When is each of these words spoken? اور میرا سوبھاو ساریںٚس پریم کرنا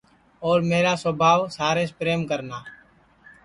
اور 0.45 0.59
میرا 0.69 0.93
سوبھاو 1.03 1.41
ساریںٚس 1.57 1.91
پریم 1.97 2.21
کرنا 2.29 2.59